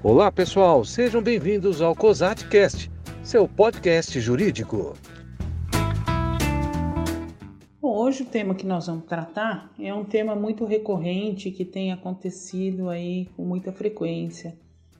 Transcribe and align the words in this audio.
Olá, 0.00 0.30
pessoal, 0.30 0.84
sejam 0.84 1.20
bem-vindos 1.20 1.82
ao 1.82 1.92
COSATcast, 1.92 2.88
seu 3.20 3.48
podcast 3.48 4.20
jurídico. 4.20 4.94
Bom, 7.82 7.96
hoje 7.96 8.22
o 8.22 8.26
tema 8.26 8.54
que 8.54 8.64
nós 8.64 8.86
vamos 8.86 9.06
tratar 9.06 9.72
é 9.76 9.92
um 9.92 10.04
tema 10.04 10.36
muito 10.36 10.64
recorrente 10.64 11.50
que 11.50 11.64
tem 11.64 11.92
acontecido 11.92 12.88
aí 12.88 13.26
com 13.36 13.44
muita 13.44 13.72
frequência 13.72 14.56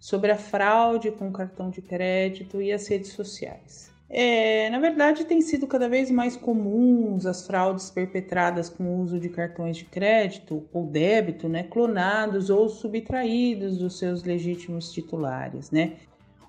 sobre 0.00 0.32
a 0.32 0.36
fraude 0.36 1.12
com 1.12 1.30
cartão 1.30 1.70
de 1.70 1.80
crédito 1.80 2.60
e 2.60 2.72
as 2.72 2.88
redes 2.88 3.12
sociais. 3.12 3.92
É, 4.12 4.68
na 4.70 4.80
verdade, 4.80 5.24
tem 5.24 5.40
sido 5.40 5.68
cada 5.68 5.88
vez 5.88 6.10
mais 6.10 6.36
comuns 6.36 7.26
as 7.26 7.46
fraudes 7.46 7.90
perpetradas 7.90 8.68
com 8.68 8.82
o 8.82 9.00
uso 9.00 9.20
de 9.20 9.28
cartões 9.28 9.76
de 9.76 9.84
crédito 9.84 10.64
ou 10.72 10.84
débito, 10.84 11.48
né, 11.48 11.62
clonados 11.62 12.50
ou 12.50 12.68
subtraídos 12.68 13.78
dos 13.78 13.98
seus 13.98 14.24
legítimos 14.24 14.92
titulares, 14.92 15.70
né? 15.70 15.92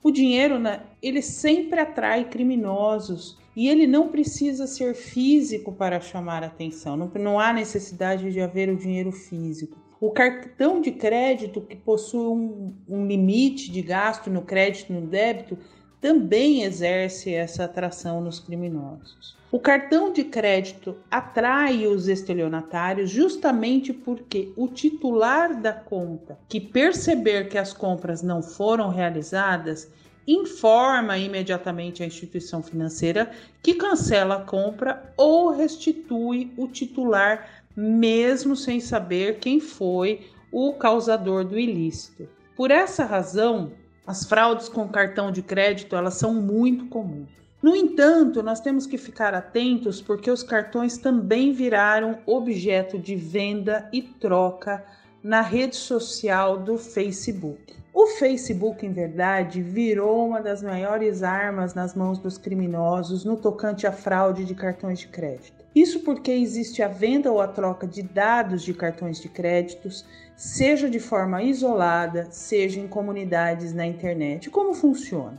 O 0.03 0.09
dinheiro, 0.09 0.57
né, 0.57 0.81
ele 1.03 1.21
sempre 1.21 1.79
atrai 1.79 2.27
criminosos 2.27 3.37
e 3.55 3.69
ele 3.69 3.85
não 3.85 4.07
precisa 4.07 4.65
ser 4.65 4.95
físico 4.95 5.71
para 5.71 5.99
chamar 5.99 6.43
atenção. 6.43 6.97
Não, 6.97 7.11
não 7.19 7.39
há 7.39 7.53
necessidade 7.53 8.31
de 8.31 8.41
haver 8.41 8.69
o 8.69 8.75
dinheiro 8.75 9.11
físico. 9.11 9.77
O 9.99 10.09
cartão 10.09 10.81
de 10.81 10.91
crédito 10.91 11.61
que 11.61 11.75
possui 11.75 12.25
um, 12.25 12.73
um 12.89 13.05
limite 13.05 13.71
de 13.71 13.83
gasto 13.83 14.31
no 14.31 14.41
crédito 14.41 14.91
no 14.91 15.01
débito 15.01 15.59
também 16.01 16.63
exerce 16.63 17.31
essa 17.31 17.65
atração 17.65 18.19
nos 18.19 18.39
criminosos. 18.39 19.37
O 19.51 19.59
cartão 19.59 20.11
de 20.11 20.23
crédito 20.23 20.95
atrai 21.11 21.85
os 21.85 22.07
estelionatários 22.07 23.09
justamente 23.09 23.93
porque 23.93 24.51
o 24.55 24.67
titular 24.67 25.61
da 25.61 25.73
conta, 25.73 26.39
que 26.49 26.59
perceber 26.59 27.49
que 27.49 27.57
as 27.57 27.71
compras 27.71 28.23
não 28.23 28.41
foram 28.41 28.89
realizadas, 28.89 29.91
informa 30.27 31.17
imediatamente 31.17 32.01
a 32.01 32.05
instituição 32.05 32.63
financeira 32.63 33.29
que 33.61 33.73
cancela 33.73 34.35
a 34.35 34.43
compra 34.43 35.13
ou 35.17 35.51
restitui 35.51 36.51
o 36.57 36.67
titular, 36.67 37.63
mesmo 37.75 38.55
sem 38.55 38.79
saber 38.79 39.39
quem 39.39 39.59
foi 39.59 40.27
o 40.51 40.73
causador 40.73 41.43
do 41.43 41.59
ilícito. 41.59 42.27
Por 42.55 42.71
essa 42.71 43.03
razão, 43.03 43.71
as 44.05 44.25
fraudes 44.25 44.67
com 44.67 44.87
cartão 44.87 45.31
de 45.31 45.41
crédito, 45.41 45.95
elas 45.95 46.15
são 46.15 46.33
muito 46.33 46.87
comuns. 46.87 47.29
No 47.61 47.75
entanto, 47.75 48.41
nós 48.41 48.59
temos 48.59 48.87
que 48.87 48.97
ficar 48.97 49.35
atentos 49.35 50.01
porque 50.01 50.31
os 50.31 50.41
cartões 50.41 50.97
também 50.97 51.53
viraram 51.53 52.17
objeto 52.25 52.97
de 52.97 53.15
venda 53.15 53.87
e 53.93 54.01
troca 54.01 54.83
na 55.23 55.41
rede 55.41 55.75
social 55.75 56.57
do 56.57 56.77
Facebook. 56.77 57.80
O 57.93 58.07
Facebook, 58.07 58.85
em 58.85 58.93
verdade, 58.93 59.61
virou 59.61 60.25
uma 60.25 60.41
das 60.41 60.63
maiores 60.63 61.23
armas 61.23 61.73
nas 61.73 61.93
mãos 61.93 62.17
dos 62.17 62.37
criminosos 62.37 63.25
no 63.25 63.35
tocante 63.35 63.85
à 63.85 63.91
fraude 63.91 64.45
de 64.45 64.55
cartões 64.55 64.99
de 64.99 65.07
crédito. 65.07 65.65
Isso 65.75 65.99
porque 65.99 66.31
existe 66.31 66.81
a 66.81 66.87
venda 66.87 67.29
ou 67.29 67.41
a 67.41 67.49
troca 67.49 67.85
de 67.85 68.01
dados 68.01 68.63
de 68.63 68.73
cartões 68.73 69.19
de 69.19 69.27
créditos, 69.27 70.05
seja 70.37 70.89
de 70.89 70.99
forma 70.99 71.43
isolada, 71.43 72.29
seja 72.31 72.79
em 72.79 72.87
comunidades 72.87 73.73
na 73.73 73.85
internet. 73.85 74.49
Como 74.49 74.73
funciona? 74.73 75.37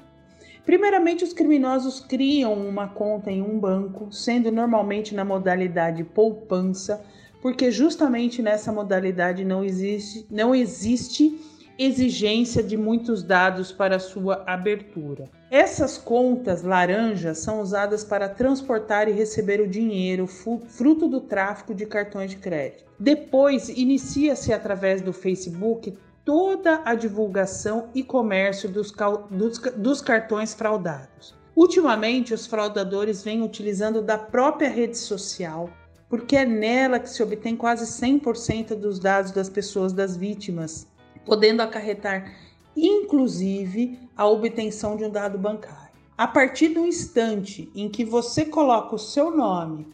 Primeiramente, 0.66 1.24
os 1.24 1.32
criminosos 1.32 2.00
criam 2.00 2.52
uma 2.52 2.86
conta 2.86 3.30
em 3.30 3.40
um 3.40 3.58
banco, 3.58 4.12
sendo 4.12 4.52
normalmente 4.52 5.14
na 5.14 5.24
modalidade 5.24 6.04
poupança, 6.04 7.02
porque 7.40 7.70
justamente 7.70 8.42
nessa 8.42 8.70
modalidade 8.70 9.42
não 9.42 9.64
existe, 9.64 10.26
não 10.30 10.54
existe 10.54 11.40
exigência 11.78 12.62
de 12.62 12.76
muitos 12.76 13.22
dados 13.22 13.72
para 13.72 13.98
sua 13.98 14.42
abertura. 14.46 15.30
Essas 15.50 15.98
contas 15.98 16.62
laranjas 16.62 17.38
são 17.38 17.60
usadas 17.60 18.04
para 18.04 18.28
transportar 18.28 19.08
e 19.08 19.12
receber 19.12 19.60
o 19.60 19.68
dinheiro 19.68 20.26
fruto 20.26 21.08
do 21.08 21.20
tráfico 21.20 21.74
de 21.74 21.86
cartões 21.86 22.30
de 22.30 22.36
crédito. 22.36 22.84
Depois, 22.98 23.68
inicia-se 23.68 24.52
através 24.52 25.02
do 25.02 25.12
Facebook 25.12 25.96
toda 26.24 26.82
a 26.84 26.94
divulgação 26.94 27.88
e 27.94 28.02
comércio 28.02 28.68
dos, 28.68 28.92
dos, 29.30 29.58
dos 29.76 30.00
cartões 30.00 30.54
fraudados. 30.54 31.34
Ultimamente, 31.54 32.32
os 32.32 32.46
fraudadores 32.46 33.22
vêm 33.22 33.42
utilizando 33.42 34.00
da 34.00 34.16
própria 34.16 34.70
rede 34.70 34.96
social, 34.96 35.68
porque 36.08 36.36
é 36.36 36.46
nela 36.46 36.98
que 36.98 37.10
se 37.10 37.22
obtém 37.22 37.56
quase 37.56 37.84
100% 37.84 38.74
dos 38.74 38.98
dados 38.98 39.32
das 39.32 39.48
pessoas 39.48 39.92
das 39.92 40.16
vítimas 40.16 40.86
podendo 41.24 41.60
acarretar 41.60 42.32
inclusive 42.76 43.98
a 44.16 44.26
obtenção 44.26 44.96
de 44.96 45.04
um 45.04 45.10
dado 45.10 45.38
bancário. 45.38 45.92
A 46.16 46.26
partir 46.26 46.68
do 46.68 46.86
instante 46.86 47.70
em 47.74 47.88
que 47.88 48.04
você 48.04 48.44
coloca 48.44 48.94
o 48.94 48.98
seu 48.98 49.34
nome, 49.36 49.86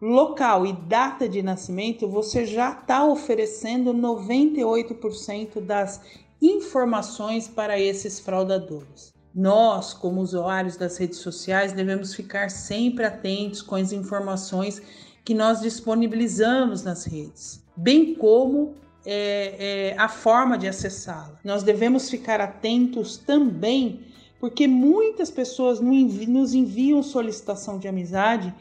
local 0.00 0.66
e 0.66 0.72
data 0.72 1.28
de 1.28 1.42
nascimento, 1.42 2.08
você 2.08 2.44
já 2.44 2.72
está 2.72 3.04
oferecendo 3.04 3.92
98% 3.92 5.60
das 5.60 6.00
informações 6.40 7.48
para 7.48 7.78
esses 7.78 8.20
fraudadores. 8.20 9.12
Nós, 9.34 9.92
como 9.92 10.20
usuários 10.20 10.76
das 10.76 10.96
redes 10.96 11.18
sociais, 11.18 11.72
devemos 11.72 12.14
ficar 12.14 12.50
sempre 12.50 13.04
atentos 13.04 13.60
com 13.60 13.74
as 13.74 13.92
informações 13.92 14.80
que 15.24 15.34
nós 15.34 15.60
disponibilizamos 15.60 16.82
nas 16.82 17.04
redes, 17.04 17.62
bem 17.76 18.14
como 18.14 18.74
é, 19.06 19.92
é, 19.94 19.94
a 19.96 20.08
forma 20.08 20.58
de 20.58 20.66
acessá-la. 20.66 21.38
Nós 21.44 21.62
devemos 21.62 22.10
ficar 22.10 22.40
atentos 22.40 23.16
também, 23.16 24.00
porque 24.40 24.66
muitas 24.66 25.30
pessoas 25.30 25.80
nos 25.80 26.54
enviam 26.54 27.02
solicitação 27.02 27.78
de 27.78 27.86
amizade 27.86 28.52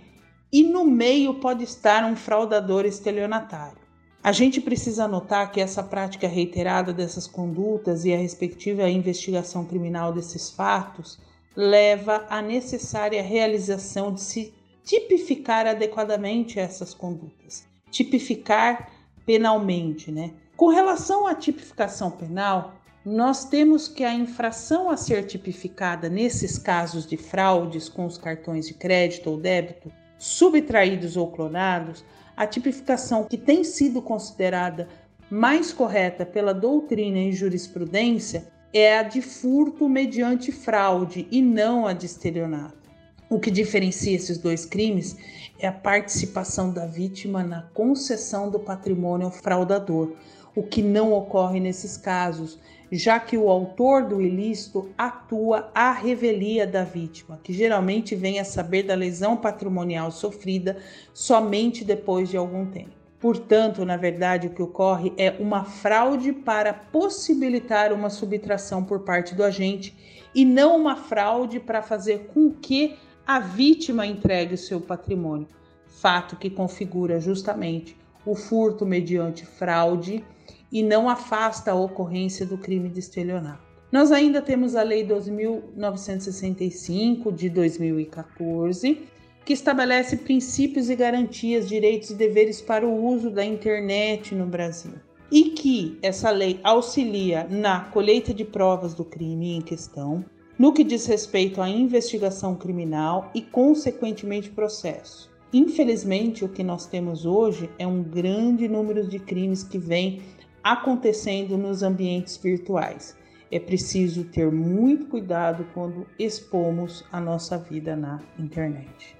e 0.54 0.64
no 0.64 0.86
meio 0.86 1.34
pode 1.36 1.64
estar 1.64 2.06
um 2.06 2.16
fraudador 2.16 2.86
estelionatário. 2.86 3.84
A 4.24 4.32
gente 4.32 4.62
precisa 4.62 5.08
notar 5.08 5.52
que 5.52 5.60
essa 5.60 5.84
prática 5.84 6.28
reiterada 6.28 6.94
dessas 6.94 7.28
condutas 7.28 8.06
e 8.06 8.14
a 8.14 8.18
respectiva 8.18 8.88
investigação 8.90 9.66
criminal 9.66 10.14
desses 10.14 10.50
fatos 10.50 11.20
leva 11.56 12.26
à 12.30 12.42
necessária 12.42 13.22
realização 13.22 14.14
de 14.14 14.22
se 14.22 14.54
tipificar 14.84 15.66
adequadamente 15.66 16.60
essas 16.60 16.94
condutas, 16.94 17.68
tipificar 17.90 18.95
penalmente, 19.26 20.12
né? 20.12 20.32
Com 20.56 20.68
relação 20.68 21.28
à 21.28 21.36
tipificação 21.36 22.12
penal, 22.12 22.76
nós 23.06 23.46
temos 23.46 23.88
que 23.88 24.04
a 24.04 24.14
infração 24.14 24.90
a 24.90 24.98
ser 24.98 25.26
tipificada 25.26 26.10
nesses 26.10 26.58
casos 26.58 27.06
de 27.06 27.18
fraudes 27.18 27.88
com 27.88 28.06
os 28.06 28.18
cartões 28.18 28.68
de 28.68 28.74
crédito 28.74 29.30
ou 29.30 29.38
débito, 29.38 29.92
subtraídos 30.18 31.16
ou 31.16 31.30
clonados, 31.30 32.04
a 32.36 32.48
tipificação 32.48 33.24
que 33.24 33.38
tem 33.38 33.64
sido 33.64 34.02
considerada 34.02 34.88
mais 35.30 35.72
correta 35.72 36.26
pela 36.26 36.54
doutrina 36.54 37.20
e 37.20 37.32
jurisprudência 37.32 38.48
é 38.74 38.98
a 38.98 39.04
de 39.04 39.22
furto 39.22 39.88
mediante 39.88 40.52
fraude 40.52 41.28
e 41.32 41.42
não 41.42 41.86
a 41.88 41.94
de 41.94 42.06
estelionato. 42.06 42.85
O 43.28 43.40
que 43.40 43.50
diferencia 43.50 44.16
esses 44.16 44.38
dois 44.38 44.66
crimes 44.66 45.18
é 45.58 45.68
a 45.68 45.72
participação 45.72 46.72
da 46.72 46.86
vítima 46.86 47.44
na 47.44 47.64
concessão 47.74 48.52
do 48.52 48.60
patrimônio 48.60 49.26
ao 49.26 49.32
fraudador, 49.32 50.14
o 50.56 50.62
que 50.62 50.84
não 50.84 51.12
ocorre 51.12 51.60
nesses 51.60 51.98
casos, 51.98 52.60
já 52.92 53.20
que 53.20 53.36
o 53.36 53.50
autor 53.50 54.04
do 54.04 54.22
ilícito 54.22 54.90
atua 54.96 55.72
à 55.74 55.92
revelia 55.92 56.68
da 56.68 56.84
vítima, 56.84 57.40
que 57.44 57.52
geralmente 57.52 58.16
vem 58.16 58.40
a 58.40 58.46
saber 58.46 58.84
da 58.84 58.94
lesão 58.94 59.36
patrimonial 59.36 60.12
sofrida 60.12 60.78
somente 61.12 61.84
depois 61.84 62.30
de 62.30 62.38
algum 62.38 62.68
tempo. 62.68 62.92
Portanto, 63.20 63.84
na 63.84 63.98
verdade, 63.98 64.46
o 64.46 64.52
que 64.52 64.62
ocorre 64.62 65.12
é 65.18 65.32
uma 65.40 65.64
fraude 65.64 66.32
para 66.32 66.74
possibilitar 66.74 67.92
uma 67.92 68.12
subtração 68.12 68.84
por 68.84 69.00
parte 69.00 69.34
do 69.34 69.44
agente 69.44 69.96
e 70.36 70.46
não 70.46 70.80
uma 70.80 70.96
fraude 70.96 71.60
para 71.60 71.82
fazer 71.82 72.28
com 72.32 72.52
que 72.52 72.96
a 73.26 73.40
vítima 73.40 74.06
entregue 74.06 74.56
seu 74.56 74.80
patrimônio, 74.80 75.48
fato 75.88 76.36
que 76.36 76.48
configura 76.50 77.20
justamente 77.20 77.98
o 78.26 78.36
furto 78.36 78.86
mediante 78.86 79.46
fraude 79.46 80.24
e 80.72 80.82
não 80.84 81.10
afasta 81.10 81.72
a 81.72 81.76
ocorrência 81.76 82.46
do 82.46 82.58
crime 82.58 82.90
de 82.90 83.00
estelionato. 83.00 83.64
Nós 83.92 84.12
ainda 84.12 84.42
temos 84.42 84.76
a 84.76 84.82
Lei 84.84 85.04
2965 85.04 87.32
de 87.32 87.50
2014, 87.50 89.08
que 89.46 89.54
estabelece 89.54 90.18
princípios 90.18 90.90
e 90.90 90.96
garantias, 90.96 91.70
direitos 91.70 92.10
e 92.10 92.16
deveres 92.16 92.62
para 92.62 92.86
o 92.86 93.06
uso 93.06 93.30
da 93.30 93.46
internet 93.46 94.36
no 94.36 94.46
Brasil. 94.46 94.96
E 95.32 95.52
que 95.52 95.98
essa 96.02 96.30
lei 96.30 96.60
auxilia 96.64 97.48
na 97.50 97.86
colheita 97.86 98.34
de 98.34 98.44
provas 98.44 98.94
do 98.94 99.06
crime 99.06 99.56
em 99.56 99.62
questão, 99.62 100.26
no 100.58 100.74
que 100.74 100.84
diz 100.84 101.06
respeito 101.06 101.62
à 101.62 101.70
investigação 101.70 102.56
criminal 102.56 103.30
e, 103.34 103.42
consequentemente, 103.42 104.50
processo. 104.50 105.30
Infelizmente, 105.54 106.44
o 106.44 106.50
que 106.50 106.64
nós 106.64 106.86
temos 106.86 107.26
hoje 107.26 107.70
é 107.78 107.86
um 107.86 108.04
grande 108.04 108.68
número 108.68 109.08
de 109.08 109.20
crimes 109.20 109.64
que 109.64 109.78
vem 109.78 110.22
acontecendo 110.64 111.58
nos 111.58 111.84
ambientes 111.84 112.38
virtuais. 112.38 113.16
é 113.52 113.60
preciso 113.60 114.24
ter 114.26 114.52
muito 114.52 115.06
cuidado 115.06 115.66
quando 115.74 116.08
expomos 116.18 117.06
a 117.12 117.20
nossa 117.20 117.58
vida 117.58 117.96
na 117.96 118.20
internet. 118.40 119.16